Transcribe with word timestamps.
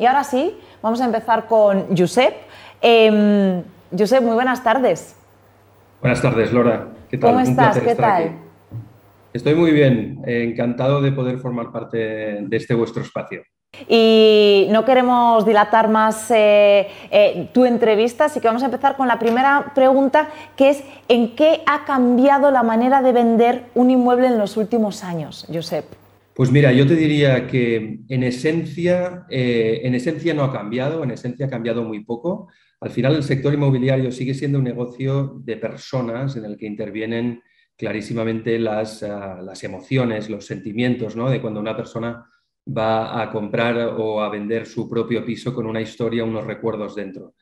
Y 0.00 0.06
ahora 0.06 0.24
sí, 0.24 0.56
vamos 0.80 0.98
a 1.02 1.04
empezar 1.04 1.46
con 1.46 1.94
Josep. 1.94 2.32
Eh, 2.80 3.62
Josep, 3.96 4.22
muy 4.22 4.32
buenas 4.32 4.64
tardes. 4.64 5.14
Buenas 6.00 6.22
tardes, 6.22 6.50
Lora. 6.54 6.86
¿Qué 7.10 7.18
tal? 7.18 7.32
¿Cómo 7.32 7.40
estás? 7.40 7.78
¿Qué 7.78 7.94
tal? 7.94 8.32
Estoy 9.34 9.54
muy 9.54 9.72
bien, 9.72 10.22
encantado 10.24 11.02
de 11.02 11.12
poder 11.12 11.36
formar 11.38 11.70
parte 11.70 11.98
de 11.98 12.56
este 12.56 12.72
vuestro 12.72 13.02
espacio. 13.02 13.42
Y 13.88 14.68
no 14.70 14.86
queremos 14.86 15.44
dilatar 15.44 15.90
más 15.90 16.30
eh, 16.30 16.88
eh, 17.10 17.50
tu 17.52 17.66
entrevista, 17.66 18.24
así 18.24 18.40
que 18.40 18.48
vamos 18.48 18.62
a 18.62 18.66
empezar 18.66 18.96
con 18.96 19.06
la 19.06 19.18
primera 19.18 19.72
pregunta, 19.74 20.30
que 20.56 20.70
es 20.70 20.82
¿en 21.08 21.36
qué 21.36 21.60
ha 21.66 21.84
cambiado 21.84 22.50
la 22.50 22.62
manera 22.62 23.02
de 23.02 23.12
vender 23.12 23.64
un 23.74 23.90
inmueble 23.90 24.28
en 24.28 24.38
los 24.38 24.56
últimos 24.56 25.04
años, 25.04 25.46
Josep? 25.52 25.99
Pues 26.40 26.50
mira, 26.50 26.72
yo 26.72 26.86
te 26.86 26.96
diría 26.96 27.46
que 27.46 28.00
en 28.08 28.22
esencia, 28.22 29.26
eh, 29.28 29.82
en 29.84 29.94
esencia 29.94 30.32
no 30.32 30.42
ha 30.42 30.50
cambiado, 30.50 31.04
en 31.04 31.10
esencia 31.10 31.44
ha 31.44 31.50
cambiado 31.50 31.84
muy 31.84 32.02
poco. 32.02 32.48
Al 32.80 32.88
final 32.88 33.14
el 33.14 33.22
sector 33.22 33.52
inmobiliario 33.52 34.10
sigue 34.10 34.32
siendo 34.32 34.56
un 34.56 34.64
negocio 34.64 35.34
de 35.44 35.58
personas 35.58 36.36
en 36.36 36.46
el 36.46 36.56
que 36.56 36.64
intervienen 36.64 37.42
clarísimamente 37.76 38.58
las, 38.58 39.02
ah, 39.02 39.42
las 39.42 39.62
emociones, 39.64 40.30
los 40.30 40.46
sentimientos, 40.46 41.14
¿no? 41.14 41.28
De 41.28 41.42
cuando 41.42 41.60
una 41.60 41.76
persona 41.76 42.24
va 42.66 43.20
a 43.20 43.30
comprar 43.30 43.76
o 43.98 44.22
a 44.22 44.30
vender 44.30 44.64
su 44.64 44.88
propio 44.88 45.22
piso 45.26 45.52
con 45.54 45.66
una 45.66 45.82
historia, 45.82 46.24
unos 46.24 46.46
recuerdos 46.46 46.96
dentro. 46.96 47.34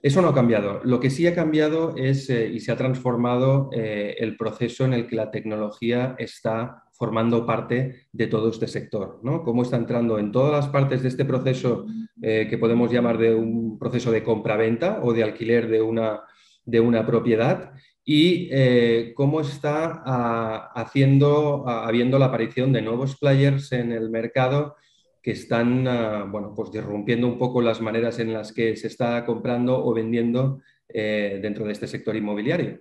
Eso 0.00 0.22
no 0.22 0.28
ha 0.28 0.34
cambiado. 0.34 0.80
Lo 0.84 1.00
que 1.00 1.10
sí 1.10 1.26
ha 1.26 1.34
cambiado 1.34 1.96
es 1.96 2.30
eh, 2.30 2.46
y 2.46 2.60
se 2.60 2.70
ha 2.70 2.76
transformado 2.76 3.68
eh, 3.72 4.14
el 4.20 4.36
proceso 4.36 4.84
en 4.84 4.92
el 4.92 5.08
que 5.08 5.16
la 5.16 5.32
tecnología 5.32 6.14
está 6.18 6.83
formando 6.94 7.44
parte 7.44 8.06
de 8.12 8.26
todo 8.26 8.50
este 8.50 8.68
sector. 8.68 9.20
¿no? 9.22 9.42
Cómo 9.42 9.62
está 9.62 9.76
entrando 9.76 10.18
en 10.18 10.32
todas 10.32 10.52
las 10.52 10.68
partes 10.68 11.02
de 11.02 11.08
este 11.08 11.24
proceso 11.24 11.86
eh, 12.22 12.46
que 12.48 12.58
podemos 12.58 12.90
llamar 12.90 13.18
de 13.18 13.34
un 13.34 13.78
proceso 13.78 14.10
de 14.12 14.22
compra-venta 14.22 15.00
o 15.02 15.12
de 15.12 15.24
alquiler 15.24 15.68
de 15.68 15.82
una, 15.82 16.20
de 16.64 16.80
una 16.80 17.04
propiedad 17.04 17.72
y 18.04 18.48
eh, 18.52 19.12
cómo 19.16 19.40
está 19.40 20.02
ah, 20.04 20.70
haciendo, 20.74 21.64
ah, 21.66 21.86
habiendo 21.86 22.18
la 22.18 22.26
aparición 22.26 22.72
de 22.72 22.82
nuevos 22.82 23.16
players 23.16 23.72
en 23.72 23.92
el 23.92 24.10
mercado 24.10 24.76
que 25.22 25.32
están 25.32 25.88
ah, 25.88 26.26
bueno, 26.30 26.52
pues 26.54 26.70
disrumpiendo 26.70 27.26
un 27.26 27.38
poco 27.38 27.62
las 27.62 27.80
maneras 27.80 28.18
en 28.18 28.32
las 28.32 28.52
que 28.52 28.76
se 28.76 28.88
está 28.88 29.24
comprando 29.24 29.84
o 29.84 29.94
vendiendo 29.94 30.60
eh, 30.88 31.40
dentro 31.42 31.64
de 31.64 31.72
este 31.72 31.86
sector 31.86 32.14
inmobiliario. 32.14 32.80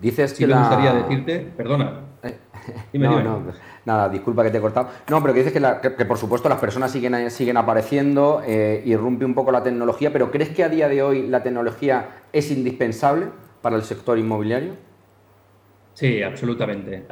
Dices 0.00 0.34
que 0.34 0.46
me 0.46 0.58
gustaría 0.58 0.92
decirte, 0.94 1.38
perdona. 1.56 2.11
Eh, 2.22 2.36
no, 2.94 3.22
no, 3.22 3.52
nada, 3.84 4.08
disculpa 4.08 4.44
que 4.44 4.50
te 4.50 4.58
he 4.58 4.60
cortado. 4.60 4.88
No, 5.08 5.20
pero 5.20 5.34
que 5.34 5.42
dices 5.42 5.52
que, 5.52 6.04
por 6.04 6.18
supuesto 6.18 6.48
las 6.48 6.58
personas 6.58 6.90
siguen, 6.90 7.30
siguen 7.30 7.56
apareciendo, 7.56 8.42
irrumpe 8.84 9.24
un 9.24 9.34
poco 9.34 9.52
la 9.52 9.62
tecnología, 9.62 10.12
pero 10.12 10.30
¿crees 10.30 10.50
que 10.50 10.64
a 10.64 10.68
día 10.68 10.88
de 10.88 11.02
hoy 11.02 11.26
la 11.26 11.42
tecnología 11.42 12.08
es 12.32 12.50
indispensable? 12.50 13.26
para 13.62 13.76
el 13.76 13.82
sector 13.82 14.18
inmobiliario? 14.18 14.74
Sí, 15.94 16.22
absolutamente. 16.22 17.04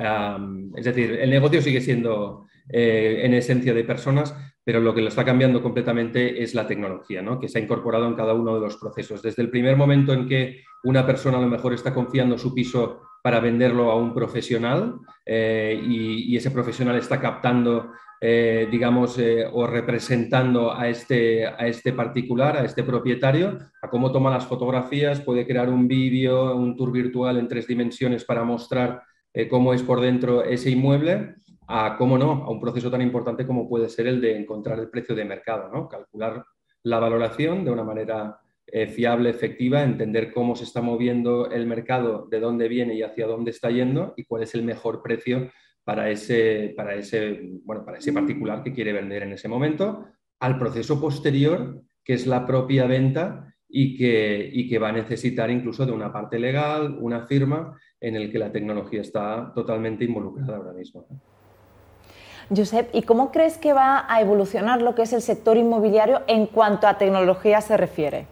es 0.77 0.84
decir, 0.84 1.12
el 1.12 1.31
negocio 1.31 1.62
sigue 1.62 1.81
siendo 1.81 2.47
eh, 2.69 3.20
en 3.22 3.34
esencia 3.34 3.72
de 3.72 3.84
personas, 3.84 4.34
pero 4.71 4.83
lo 4.83 4.95
que 4.95 5.01
lo 5.01 5.09
está 5.09 5.25
cambiando 5.25 5.61
completamente 5.61 6.45
es 6.45 6.55
la 6.55 6.65
tecnología, 6.65 7.23
¿no? 7.23 7.41
que 7.41 7.49
se 7.49 7.59
ha 7.59 7.61
incorporado 7.61 8.07
en 8.07 8.15
cada 8.15 8.35
uno 8.35 8.55
de 8.55 8.61
los 8.61 8.77
procesos. 8.77 9.21
Desde 9.21 9.43
el 9.43 9.51
primer 9.51 9.77
momento 9.77 10.12
en 10.12 10.29
que 10.29 10.62
una 10.85 11.05
persona 11.05 11.39
a 11.39 11.41
lo 11.41 11.49
mejor 11.49 11.75
está 11.75 11.93
confiando 11.93 12.39
su 12.39 12.55
piso 12.55 13.01
para 13.21 13.41
venderlo 13.41 13.91
a 13.91 13.97
un 13.97 14.15
profesional 14.15 15.01
eh, 15.27 15.77
y, 15.85 16.37
ese 16.37 16.53
profesional 16.53 16.97
está 16.97 17.21
captando 17.21 17.91
eh, 18.21 18.69
digamos, 18.71 19.19
eh, 19.19 19.45
o 19.53 19.67
representando 19.67 20.73
a 20.73 20.89
este, 20.89 21.49
a 21.49 21.67
este 21.67 21.93
particular, 21.93 22.57
a 22.57 22.65
este 22.65 22.84
propietario, 22.84 23.59
a 23.83 23.91
cómo 23.91 24.12
toma 24.12 24.31
las 24.31 24.47
fotografías, 24.47 25.21
puede 25.21 25.49
crear 25.49 25.69
un 25.69 25.89
vídeo, 25.89 26.55
un 26.55 26.77
tour 26.77 26.93
virtual 26.93 27.39
en 27.39 27.49
tres 27.49 27.67
dimensiones 27.67 28.25
para 28.25 28.45
mostrar 28.45 29.03
eh, 29.33 29.49
cómo 29.49 29.73
es 29.75 29.83
por 29.83 30.00
dentro 30.00 30.43
ese 30.44 30.71
inmueble, 30.71 31.37
a 31.72 31.97
cómo 31.97 32.19
no, 32.19 32.32
a 32.44 32.50
un 32.50 32.60
proceso 32.60 32.91
tan 32.91 33.00
importante 33.00 33.47
como 33.47 33.69
puede 33.69 33.88
ser 33.88 34.08
el 34.08 34.20
de 34.20 34.36
encontrar 34.36 34.78
el 34.81 34.91
precio 34.91 35.14
de 35.14 35.25
mercado, 35.25 35.70
¿no? 35.72 35.88
calcular 35.88 36.44
la 36.82 36.98
valoración 36.98 37.64
de 37.64 37.70
una 37.70 37.84
manera 37.84 38.41
fiable, 38.94 39.31
efectiva, 39.31 39.82
entender 39.82 40.32
cómo 40.32 40.54
se 40.54 40.64
está 40.64 40.81
moviendo 40.81 41.50
el 41.50 41.66
mercado, 41.66 42.26
de 42.31 42.41
dónde 42.41 42.69
viene 42.69 42.94
y 42.94 43.03
hacia 43.03 43.26
dónde 43.26 43.50
está 43.50 43.70
yendo 43.70 44.14
y 44.16 44.25
cuál 44.25 44.42
es 44.42 44.54
el 44.54 44.62
mejor 44.62 45.03
precio 45.03 45.50
para 45.84 46.10
ese, 46.10 46.72
para 46.76 46.94
ese, 46.94 47.41
bueno, 47.64 47.84
para 47.84 47.98
ese 47.98 48.12
particular 48.12 48.62
que 48.62 48.72
quiere 48.72 48.92
vender 48.92 49.22
en 49.22 49.32
ese 49.32 49.48
momento, 49.48 50.06
al 50.41 50.58
proceso 50.58 51.00
posterior, 51.00 51.82
que 52.04 52.14
es 52.14 52.26
la 52.26 52.47
propia 52.47 52.87
venta 52.87 53.54
y 53.69 53.97
que, 53.97 54.50
y 54.52 54.69
que 54.69 54.78
va 54.78 54.88
a 54.88 54.92
necesitar 54.92 55.50
incluso 55.50 55.84
de 55.87 55.92
una 55.92 56.12
parte 56.12 56.38
legal, 56.38 56.97
una 57.00 57.26
firma, 57.26 57.76
en 58.00 58.16
el 58.16 58.31
que 58.31 58.38
la 58.38 58.52
tecnología 58.52 59.00
está 59.00 59.52
totalmente 59.54 60.04
involucrada 60.04 60.56
ahora 60.56 60.72
mismo. 60.72 61.06
Josep, 62.55 62.93
¿y 62.93 63.03
cómo 63.03 63.31
crees 63.31 63.59
que 63.59 63.72
va 63.72 64.05
a 64.09 64.21
evolucionar 64.21 64.83
lo 64.83 64.94
que 64.94 65.03
es 65.03 65.12
el 65.12 65.22
sector 65.22 65.56
inmobiliario 65.56 66.22
en 66.27 66.47
cuanto 66.47 66.88
a 66.88 66.99
tecnología 66.99 67.61
se 67.61 67.77
refiere? 67.77 68.27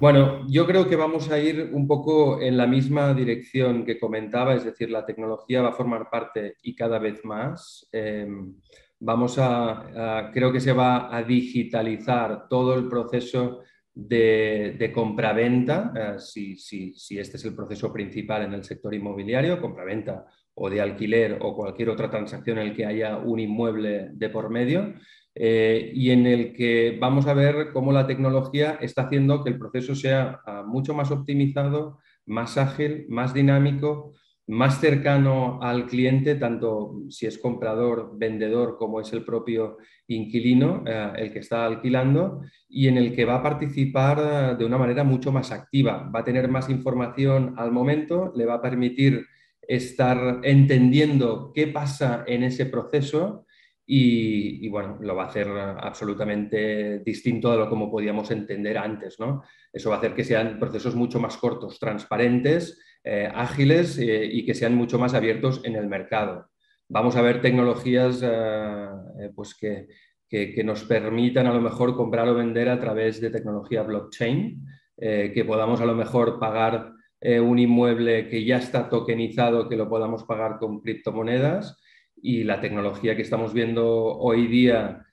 Bueno, 0.00 0.44
yo 0.48 0.66
creo 0.66 0.88
que 0.88 0.96
vamos 0.96 1.30
a 1.30 1.38
ir 1.38 1.70
un 1.72 1.86
poco 1.86 2.40
en 2.40 2.56
la 2.56 2.66
misma 2.66 3.14
dirección 3.14 3.84
que 3.84 4.00
comentaba, 4.00 4.54
es 4.54 4.64
decir, 4.64 4.90
la 4.90 5.06
tecnología 5.06 5.62
va 5.62 5.68
a 5.68 5.74
formar 5.74 6.10
parte 6.10 6.56
y 6.62 6.74
cada 6.74 6.98
vez 6.98 7.24
más. 7.24 7.88
Em, 7.92 8.54
vamos 8.98 9.38
a, 9.38 10.30
creo 10.32 10.50
que 10.50 10.60
se 10.60 10.72
va 10.72 11.14
a 11.14 11.22
digitalizar 11.22 12.48
todo 12.48 12.74
el 12.74 12.88
proceso 12.88 13.60
de, 13.94 14.90
compraventa, 14.94 15.92
eh, 15.94 16.18
si, 16.18 16.56
si, 16.56 17.18
este 17.18 17.36
es 17.36 17.44
el 17.44 17.54
proceso 17.54 17.92
principal 17.92 18.42
en 18.42 18.54
el 18.54 18.64
sector 18.64 18.94
inmobiliario, 18.94 19.60
compraventa 19.60 20.26
o 20.54 20.70
de 20.70 20.80
alquiler 20.80 21.38
o 21.40 21.54
cualquier 21.54 21.90
otra 21.90 22.10
transacción 22.10 22.58
en 22.58 22.68
el 22.68 22.74
que 22.74 22.86
haya 22.86 23.18
un 23.18 23.40
inmueble 23.40 24.10
de 24.12 24.28
por 24.28 24.50
medio. 24.50 24.94
Eh, 25.34 25.90
y 25.94 26.10
en 26.10 26.26
el 26.26 26.52
que 26.52 26.98
vamos 27.00 27.26
a 27.26 27.32
ver 27.32 27.72
cómo 27.72 27.90
la 27.90 28.06
tecnología 28.06 28.78
está 28.82 29.02
haciendo 29.02 29.42
que 29.42 29.50
el 29.50 29.58
proceso 29.58 29.94
sea 29.94 30.40
ah, 30.44 30.62
mucho 30.66 30.92
más 30.92 31.10
optimizado, 31.10 31.98
más 32.26 32.58
ágil, 32.58 33.06
más 33.08 33.32
dinámico, 33.32 34.12
más 34.48 34.80
cercano 34.80 35.60
al 35.62 35.86
cliente, 35.86 36.34
tanto 36.34 37.02
si 37.08 37.26
es 37.26 37.38
comprador, 37.38 38.18
vendedor, 38.18 38.76
como 38.76 39.00
es 39.00 39.12
el 39.12 39.24
propio 39.24 39.78
inquilino, 40.08 40.84
eh, 40.86 41.12
el 41.16 41.32
que 41.32 41.38
está 41.38 41.64
alquilando, 41.64 42.42
y 42.68 42.88
en 42.88 42.98
el 42.98 43.14
que 43.14 43.24
va 43.24 43.36
a 43.36 43.42
participar 43.42 44.18
ah, 44.20 44.54
de 44.54 44.64
una 44.64 44.78
manera 44.78 45.04
mucho 45.04 45.32
más 45.32 45.52
activa. 45.52 46.10
Va 46.14 46.20
a 46.20 46.24
tener 46.24 46.48
más 46.48 46.68
información 46.68 47.54
al 47.56 47.70
momento, 47.70 48.32
le 48.34 48.46
va 48.46 48.54
a 48.54 48.62
permitir 48.62 49.26
estar 49.62 50.40
entendiendo 50.42 51.52
qué 51.54 51.68
pasa 51.68 52.24
en 52.26 52.42
ese 52.42 52.66
proceso 52.66 53.46
y, 53.84 54.68
bueno, 54.68 54.98
lo 55.00 55.14
va 55.14 55.24
a 55.24 55.26
hacer 55.26 55.48
absolutamente 55.48 57.00
distinto 57.00 57.50
a 57.50 57.56
lo 57.56 57.68
como 57.68 57.90
podíamos 57.90 58.30
entender 58.30 58.78
antes. 58.78 59.18
¿no? 59.20 59.42
Eso 59.72 59.90
va 59.90 59.96
a 59.96 59.98
hacer 59.98 60.14
que 60.14 60.24
sean 60.24 60.58
procesos 60.58 60.94
mucho 60.94 61.20
más 61.20 61.36
cortos, 61.36 61.78
transparentes, 61.78 62.80
eh, 63.04 63.28
ágiles 63.34 63.98
eh, 63.98 64.28
y 64.30 64.44
que 64.44 64.54
sean 64.54 64.76
mucho 64.76 64.96
más 64.96 65.12
abiertos 65.14 65.60
en 65.64 65.74
el 65.74 65.88
mercado. 65.88 66.50
Vamos 66.88 67.16
a 67.16 67.22
ver 67.22 67.40
tecnologías 67.40 68.22
eh, 68.22 69.30
pues 69.34 69.56
que, 69.56 69.88
que, 70.28 70.62
nos 70.62 70.84
permitan 70.84 71.48
a 71.48 71.52
lo 71.52 71.60
mejor 71.60 71.96
comprar 71.96 72.28
o 72.28 72.34
vender 72.36 72.68
a 72.68 72.78
través 72.78 73.20
de 73.20 73.30
tecnología 73.30 73.82
blockchain, 73.82 74.64
que 74.96 75.44
podamos 75.44 75.80
a 75.80 75.84
lo 75.84 75.94
mejor 75.94 76.38
pagar 76.38 76.92
un 77.20 77.58
inmueble 77.58 78.28
que 78.28 78.44
ya 78.44 78.56
está 78.58 78.88
tokenizado, 78.88 79.68
que 79.68 79.76
lo 79.76 79.88
podamos 79.88 80.24
pagar 80.24 80.58
con 80.58 80.80
criptomonedas 80.80 81.78
y 82.16 82.44
la 82.44 82.60
tecnología 82.60 83.14
que 83.14 83.22
estamos 83.22 83.52
viendo 83.52 83.86
hoy 83.86 84.46
día, 84.46 85.04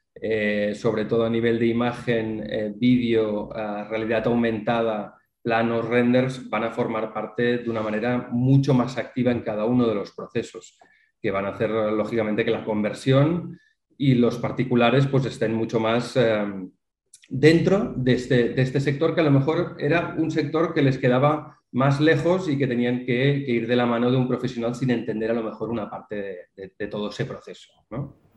sobre 0.73 1.03
todo 1.03 1.25
a 1.25 1.29
nivel 1.29 1.59
de 1.59 1.67
imagen, 1.67 2.77
vídeo, 2.77 3.49
realidad 3.89 4.27
aumentada, 4.27 5.18
planos, 5.41 5.87
renders, 5.87 6.49
van 6.49 6.63
a 6.63 6.71
formar 6.71 7.13
parte 7.13 7.59
de 7.59 7.69
una 7.69 7.81
manera 7.81 8.29
mucho 8.31 8.73
más 8.73 8.97
activa 8.97 9.31
en 9.31 9.41
cada 9.41 9.65
uno 9.65 9.87
de 9.87 9.95
los 9.95 10.11
procesos, 10.11 10.77
que 11.21 11.31
van 11.31 11.45
a 11.45 11.49
hacer 11.49 11.69
lógicamente 11.69 12.45
que 12.45 12.51
la 12.51 12.63
conversión 12.63 13.59
y 13.97 14.15
los 14.15 14.37
particulares 14.37 15.07
pues 15.07 15.25
estén 15.25 15.53
mucho 15.53 15.79
más 15.79 16.15
eh, 16.15 16.45
dentro 17.27 17.93
de 17.95 18.13
este, 18.13 18.49
de 18.49 18.61
este 18.61 18.79
sector 18.79 19.13
que 19.13 19.21
a 19.21 19.25
lo 19.25 19.31
mejor 19.31 19.75
era 19.77 20.15
un 20.17 20.31
sector 20.31 20.73
que 20.73 20.81
les 20.81 20.97
quedaba 20.97 21.59
más 21.71 21.99
lejos 21.99 22.49
y 22.49 22.57
que 22.57 22.67
tenían 22.67 23.05
que, 23.05 23.31
ir 23.47 23.67
de 23.67 23.75
la 23.75 23.85
mano 23.85 24.09
de 24.09 24.17
un 24.17 24.27
profesional 24.27 24.73
sin 24.73 24.89
entender 24.89 25.31
a 25.31 25.35
lo 25.35 25.43
mejor 25.43 25.69
una 25.69 25.89
parte 25.89 26.49
de, 26.55 26.87
todo 26.87 27.09
ese 27.09 27.25
proceso. 27.25 27.71
¿no? 27.91 28.28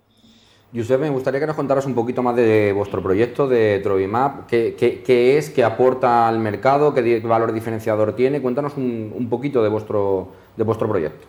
Josep, 0.74 1.00
me 1.00 1.10
gustaría 1.10 1.38
que 1.38 1.46
nos 1.46 1.56
contaras 1.56 1.84
un 1.84 1.94
poquito 1.94 2.22
más 2.22 2.34
de 2.34 2.72
vuestro 2.72 3.02
proyecto 3.02 3.46
de 3.46 3.80
Trovimap, 3.82 4.46
qué, 4.46 5.36
es, 5.36 5.50
qué 5.50 5.64
aporta 5.64 6.26
al 6.26 6.38
mercado, 6.38 6.94
qué 6.94 7.20
valor 7.20 7.52
diferenciador 7.52 8.14
tiene. 8.14 8.40
Cuéntanos 8.40 8.76
un, 8.78 9.26
poquito 9.28 9.62
de 9.62 9.68
vuestro, 9.68 10.32
de 10.56 10.64
vuestro 10.64 10.88
proyecto. 10.88 11.26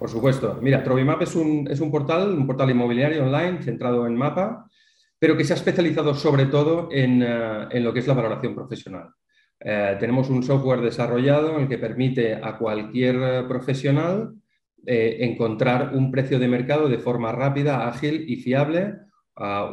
Por 0.00 0.10
supuesto. 0.10 0.58
Mira, 0.60 0.82
Trovimap 0.82 1.22
es 1.22 1.36
un, 1.36 1.68
es 1.70 1.78
un 1.78 1.92
portal, 1.92 2.36
un 2.36 2.46
portal 2.46 2.70
inmobiliario 2.70 3.24
online 3.24 3.62
centrado 3.62 4.06
en 4.06 4.16
mapa 4.16 4.68
pero 5.18 5.36
que 5.36 5.44
se 5.44 5.52
ha 5.52 5.56
especializado 5.56 6.14
sobre 6.14 6.46
todo 6.46 6.88
en, 6.92 7.22
en 7.22 7.84
lo 7.84 7.92
que 7.92 8.00
es 8.00 8.06
la 8.06 8.14
valoración 8.14 8.54
profesional. 8.54 9.10
tenemos 9.58 10.30
un 10.30 10.44
software 10.44 10.80
desarrollado 10.80 11.56
en 11.56 11.62
el 11.62 11.68
que 11.68 11.78
permite 11.78 12.36
a 12.36 12.56
cualquier 12.56 13.48
profesional 13.48 14.34
encontrar 14.90 15.94
un 15.94 16.10
precio 16.10 16.38
de 16.38 16.48
mercado 16.48 16.88
de 16.88 16.98
forma 16.98 17.30
rápida, 17.30 17.86
ágil 17.86 18.24
y 18.26 18.36
fiable 18.36 18.94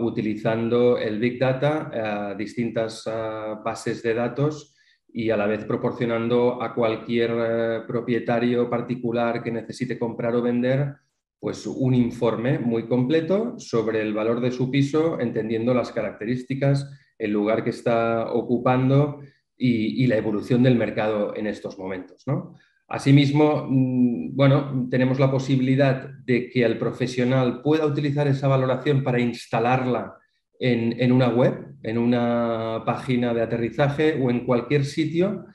utilizando 0.02 0.98
el 0.98 1.20
Big 1.20 1.40
Data, 1.40 2.36
distintas 2.38 3.06
bases 3.64 4.04
de 4.04 4.14
datos 4.14 4.76
y 5.18 5.30
a 5.30 5.38
la 5.38 5.48
vez 5.48 5.64
proporcionando 5.64 6.62
a 6.62 6.76
cualquier 6.76 7.32
eh, 7.34 7.82
propietario 7.88 8.70
particular 8.70 9.42
que 9.42 9.50
necesite 9.50 9.98
comprar 9.98 10.36
o 10.36 10.42
vender 10.42 10.94
pues 11.40 11.66
un 11.66 11.96
informe 11.96 12.60
muy 12.60 12.86
completo 12.86 13.58
sobre 13.58 14.02
el 14.02 14.14
valor 14.14 14.42
de 14.42 14.52
su 14.52 14.70
piso, 14.70 15.18
entendiendo 15.22 15.74
las 15.74 15.94
características, 15.94 16.92
el 17.18 17.32
lugar 17.32 17.64
que 17.64 17.70
está 17.70 18.30
ocupando 18.34 19.22
y, 19.56 20.04
y 20.04 20.08
la 20.08 20.18
evolución 20.18 20.62
del 20.64 20.76
mercado 20.76 21.34
en 21.34 21.48
estos 21.48 21.80
momentos. 21.80 22.24
¿no? 22.28 22.56
Asimismo, 22.88 23.68
mm, 23.70 24.36
bueno, 24.36 24.88
tenemos 24.90 25.20
la 25.20 25.32
posibilidad 25.32 26.10
de 26.26 26.50
que 26.50 26.64
el 26.64 26.78
profesional 26.78 27.62
pueda 27.62 27.86
utilizar 27.86 28.28
esa 28.28 28.48
valoración 28.48 29.04
para 29.04 29.20
instalarla 29.20 30.16
en, 30.60 31.12
una 31.12 31.30
web, 31.30 31.76
en 31.84 31.98
una 31.98 32.84
página 32.86 33.34
de 33.34 33.42
aterrizaje 33.42 34.20
o 34.22 34.30
en 34.30 34.46
cualquier 34.46 34.86
sitio 34.86 35.46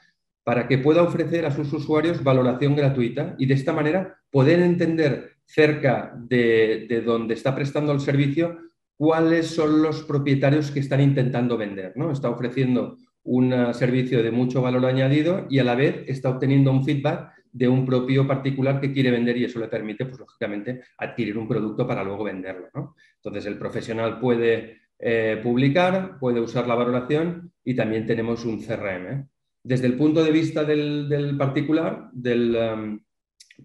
para 0.44 0.68
que 0.68 0.78
pueda 0.78 1.02
ofrecer 1.02 1.46
a 1.46 1.50
sus 1.50 1.72
usuarios 1.72 2.22
valoración 2.22 2.76
gratuita 2.76 3.34
y 3.38 3.46
de 3.46 3.54
esta 3.54 3.72
manera 3.72 4.18
poder 4.30 4.60
entender 4.60 5.36
cerca 5.46 6.14
de, 6.16 6.86
de 6.88 7.00
donde 7.00 7.34
está 7.34 7.54
prestando 7.54 7.92
el 7.92 8.00
servicio 8.00 8.58
cuáles 8.96 9.46
son 9.46 9.80
los 9.80 10.02
propietarios 10.02 10.70
que 10.70 10.80
están 10.80 11.00
intentando 11.00 11.56
vender. 11.56 11.92
¿no? 11.96 12.10
Está 12.10 12.28
ofreciendo 12.28 12.98
un 13.24 13.74
servicio 13.74 14.22
de 14.22 14.30
mucho 14.30 14.62
valor 14.62 14.86
añadido 14.86 15.46
y 15.50 15.58
a 15.58 15.64
la 15.64 15.74
vez 15.74 16.04
está 16.06 16.30
obteniendo 16.30 16.70
un 16.72 16.84
feedback 16.84 17.32
de 17.52 17.68
un 17.68 17.84
propio 17.84 18.26
particular 18.26 18.80
que 18.80 18.92
quiere 18.92 19.10
vender 19.10 19.36
y 19.36 19.44
eso 19.44 19.58
le 19.58 19.68
permite, 19.68 20.06
pues 20.06 20.18
lógicamente, 20.18 20.82
adquirir 20.98 21.36
un 21.36 21.48
producto 21.48 21.86
para 21.86 22.04
luego 22.04 22.24
venderlo. 22.24 22.94
Entonces, 23.16 23.46
el 23.46 23.58
profesional 23.58 24.20
puede 24.20 24.78
eh, 24.98 25.40
publicar, 25.42 26.18
puede 26.18 26.40
usar 26.40 26.66
la 26.66 26.74
valoración 26.74 27.52
y 27.64 27.74
también 27.74 28.06
tenemos 28.06 28.44
un 28.44 28.62
CRM. 28.62 29.06
¿eh? 29.06 29.26
Desde 29.62 29.86
el 29.86 29.94
punto 29.94 30.22
de 30.22 30.30
vista 30.30 30.64
del, 30.64 31.36
particular, 31.36 32.08
del 32.12 32.56
um, 32.56 33.00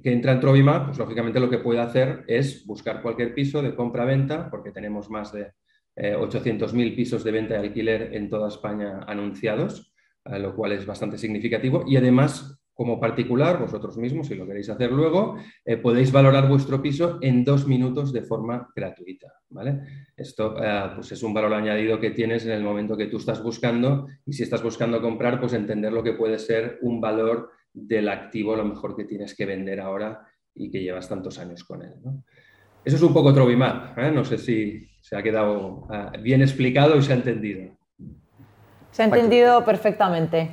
que 0.01 0.11
entra 0.11 0.33
en 0.33 0.39
Trovimap, 0.39 0.87
pues 0.87 0.97
lógicamente 0.97 1.39
lo 1.39 1.49
que 1.49 1.59
puede 1.59 1.79
hacer 1.79 2.23
es 2.27 2.65
buscar 2.65 3.01
cualquier 3.01 3.33
piso 3.33 3.61
de 3.61 3.75
compra-venta, 3.75 4.49
porque 4.49 4.71
tenemos 4.71 5.09
más 5.09 5.31
de 5.31 5.53
800.000 5.95 6.87
eh, 6.87 6.95
pisos 6.95 7.23
de 7.23 7.31
venta 7.31 7.55
y 7.55 7.57
alquiler 7.57 8.13
en 8.13 8.29
toda 8.29 8.49
España 8.49 9.01
anunciados, 9.07 9.93
eh, 10.25 10.39
lo 10.39 10.55
cual 10.55 10.73
es 10.73 10.85
bastante 10.85 11.17
significativo. 11.17 11.85
Y 11.87 11.95
además, 11.95 12.59
como 12.73 12.99
particular, 12.99 13.59
vosotros 13.59 13.97
mismos, 13.97 14.27
si 14.27 14.35
lo 14.35 14.45
queréis 14.45 14.69
hacer 14.69 14.91
luego, 14.91 15.37
eh, 15.63 15.77
podéis 15.77 16.11
valorar 16.11 16.49
vuestro 16.49 16.81
piso 16.81 17.19
en 17.21 17.45
dos 17.45 17.65
minutos 17.65 18.11
de 18.11 18.23
forma 18.23 18.67
gratuita. 18.75 19.33
¿vale? 19.49 19.81
Esto 20.17 20.55
pues 20.95 21.11
es 21.13 21.23
un 21.23 21.33
valor 21.33 21.53
añadido 21.53 21.99
que 21.99 22.11
tienes 22.11 22.45
en 22.45 22.51
el 22.51 22.63
momento 22.63 22.97
que 22.97 23.07
tú 23.07 23.17
estás 23.17 23.41
buscando 23.41 24.07
y 24.25 24.33
si 24.33 24.43
estás 24.43 24.61
buscando 24.61 25.01
comprar, 25.01 25.39
pues 25.39 25.53
entender 25.53 25.93
lo 25.93 26.03
que 26.03 26.13
puede 26.13 26.39
ser 26.39 26.79
un 26.81 26.99
valor 26.99 27.51
del 27.71 28.09
activo, 28.09 28.53
a 28.53 28.57
lo 28.57 28.65
mejor 28.65 28.97
que 28.97 29.05
tienes 29.05 29.33
que 29.33 29.45
vender 29.45 29.79
ahora 29.79 30.25
y 30.53 30.69
que 30.69 30.81
llevas 30.81 31.07
tantos 31.07 31.39
años 31.39 31.63
con 31.63 31.83
él. 31.83 31.93
Eso 32.83 32.97
es 32.97 33.01
un 33.01 33.13
poco 33.13 33.33
Trovimap. 33.33 33.97
No 33.97 34.23
sé 34.23 34.37
si, 34.37 34.87
se 35.07 35.15
ha 35.15 35.21
quedado 35.21 35.83
ah, 35.91 36.13
bien 36.19 36.41
explicado 36.41 36.97
y 36.97 37.03
se 37.03 37.13
ha 37.13 37.15
entendido. 37.15 37.69
Se 38.91 39.03
ha 39.03 39.05
entendido 39.05 39.63
perfectamente. 39.63 40.49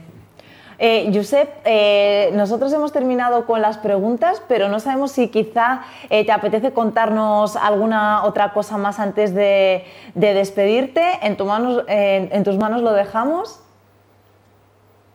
Eh, 0.79 1.11
Josep, 1.15 1.49
eh, 1.65 2.31
nosotros 2.35 2.71
hemos 2.75 2.93
terminado 2.93 3.47
con 3.47 3.63
las 3.63 3.79
preguntas, 3.79 4.43
pero 4.49 4.69
no 4.69 4.79
sabemos 4.79 5.13
si 5.13 5.29
quizá 5.29 5.85
eh, 6.11 6.27
te 6.27 6.33
apetece 6.33 6.73
contarnos 6.73 7.57
alguna 7.57 8.25
otra 8.25 8.53
cosa 8.53 8.77
más 8.77 9.01
antes 9.01 9.35
de, 9.35 9.85
despedirte. 10.15 11.03
En, 11.23 11.39
en, 11.89 12.45
tus 12.45 12.59
manos 12.59 12.83
lo 12.83 12.93
dejamos. 12.93 13.59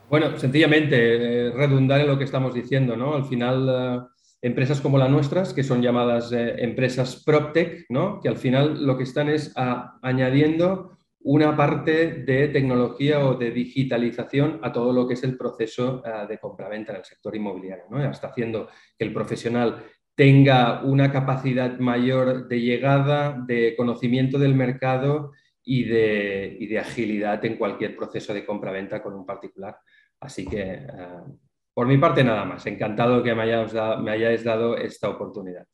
Bueno, 0.09 0.35
sencillamente 0.39 1.51
redundar 1.55 2.01
en 2.01 2.07
lo 2.07 2.17
que 2.17 2.23
estamos 2.23 2.55
diciendo, 2.55 2.97
¿no? 2.97 3.13
Al 3.13 3.25
final 3.25 4.09
empresas 4.41 4.81
como 4.81 4.97
las 4.97 5.09
nuestras, 5.09 5.53
que 5.53 5.63
son 5.63 5.81
llamadas 5.81 6.31
eh, 6.31 6.55
empresas 6.59 7.23
PropTech, 7.25 7.85
¿no? 7.89 8.19
que 8.21 8.29
al 8.29 8.37
final 8.37 8.85
lo 8.85 8.97
que 8.97 9.03
están 9.03 9.29
es 9.29 9.53
añadiendo 9.55 10.97
una 11.21 11.57
parte 11.57 12.23
de 12.23 12.47
tecnología 12.47 13.25
o 13.25 13.35
de 13.35 13.51
digitalización 13.51 14.59
a 14.63 14.71
todo 14.71 14.93
lo 14.93 15.07
que 15.07 15.15
es 15.15 15.23
el 15.23 15.37
proceso 15.37 16.01
uh, 16.05 16.27
de 16.27 16.37
compraventa 16.37 16.93
en 16.93 16.99
el 16.99 17.05
sector 17.05 17.35
inmobiliario. 17.35 17.85
¿no? 17.89 18.01
Está 18.09 18.27
haciendo 18.27 18.69
que 18.97 19.03
el 19.03 19.13
profesional 19.13 19.83
tenga 20.15 20.83
una 20.83 21.11
capacidad 21.11 21.77
mayor 21.79 22.47
de 22.47 22.61
llegada, 22.61 23.43
de 23.45 23.75
conocimiento 23.75 24.39
del 24.39 24.55
mercado 24.55 25.33
y 25.63 25.83
de, 25.83 26.79
agilidad 26.79 27.43
en 27.43 27.57
cualquier 27.57 27.95
proceso 27.97 28.33
de 28.33 28.45
compraventa 28.45 29.03
con 29.03 29.13
un 29.13 29.25
particular. 29.25 29.77
Así 30.21 30.47
que 30.47 30.87
uh, 30.87 31.37
por 31.77 31.85
mi 31.85 32.00
parte, 32.00 32.24
nada 32.24 32.44
más. 32.44 32.65
Encantado 32.65 33.21
que 33.21 33.35
me 33.35 33.44
hayáis 33.44 34.44
dado, 34.44 34.75
esta 34.77 35.09
oportunidad. 35.09 35.68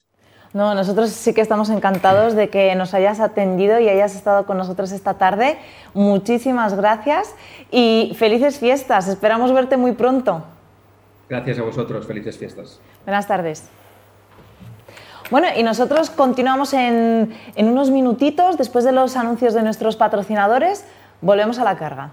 No, 0.52 0.76
nosotros 0.76 1.12
sí 1.12 1.34
que 1.34 1.40
estamos 1.40 1.70
encantados 1.70 2.36
de 2.36 2.50
que 2.50 2.76
nos 2.76 2.94
hayas 2.94 3.22
atendido 3.22 3.80
y 3.80 3.88
hayas 3.88 4.14
estado 4.14 4.46
con 4.46 4.58
nosotros 4.58 4.92
esta 4.92 5.14
tarde. 5.14 5.58
Muchísimas 5.94 6.74
gracias 6.76 7.34
y 7.72 8.12
felices 8.20 8.60
fiestas. 8.60 9.08
Esperamos 9.08 9.54
verte 9.54 9.78
muy 9.78 9.94
pronto. 9.94 10.44
Gracias 11.30 11.58
a 11.60 11.62
vosotros. 11.62 12.06
Felices 12.06 12.38
fiestas. 12.38 12.82
Buenas 13.06 13.26
tardes. 13.26 13.70
Bueno, 15.32 15.48
y 15.56 15.64
nosotros 15.64 16.10
continuamos 16.10 16.74
en, 16.74 17.34
en 17.56 17.68
unos 17.70 17.92
minutitos 17.92 18.58
después 18.58 18.84
de 18.84 18.92
los 18.92 19.16
anuncios 19.16 19.54
de 19.54 19.64
nuestros 19.64 19.96
patrocinadores. 19.96 20.86
Volvemos 21.22 21.60
a 21.60 21.64
la 21.64 21.78
carga. 21.78 22.12